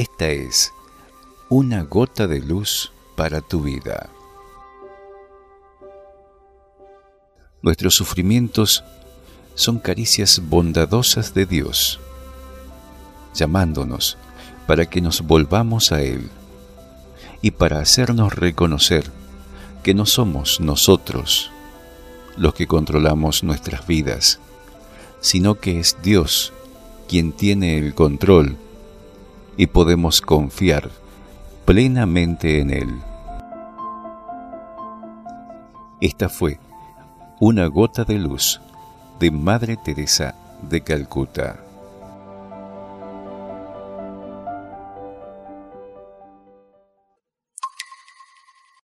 Esta 0.00 0.30
es 0.30 0.72
una 1.50 1.82
gota 1.82 2.26
de 2.26 2.40
luz 2.40 2.90
para 3.16 3.42
tu 3.42 3.60
vida. 3.60 4.08
Nuestros 7.60 7.96
sufrimientos 7.96 8.82
son 9.56 9.78
caricias 9.78 10.40
bondadosas 10.42 11.34
de 11.34 11.44
Dios, 11.44 12.00
llamándonos 13.34 14.16
para 14.66 14.86
que 14.86 15.02
nos 15.02 15.20
volvamos 15.20 15.92
a 15.92 16.00
Él 16.00 16.30
y 17.42 17.50
para 17.50 17.80
hacernos 17.80 18.34
reconocer 18.34 19.04
que 19.82 19.92
no 19.92 20.06
somos 20.06 20.60
nosotros 20.60 21.50
los 22.38 22.54
que 22.54 22.66
controlamos 22.66 23.44
nuestras 23.44 23.86
vidas, 23.86 24.40
sino 25.20 25.56
que 25.56 25.78
es 25.78 25.98
Dios 26.02 26.54
quien 27.06 27.32
tiene 27.32 27.76
el 27.76 27.94
control 27.94 28.56
y 29.60 29.66
podemos 29.66 30.22
confiar 30.22 30.90
plenamente 31.66 32.60
en 32.60 32.70
Él. 32.70 32.88
Esta 36.00 36.30
fue 36.30 36.58
una 37.40 37.66
gota 37.66 38.04
de 38.04 38.14
luz 38.14 38.58
de 39.18 39.30
Madre 39.30 39.76
Teresa 39.76 40.34
de 40.62 40.80
Calcuta. 40.80 41.60